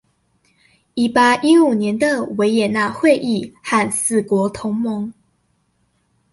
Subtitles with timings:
[0.95, 5.13] 一八一五年的維也納會議和四國同盟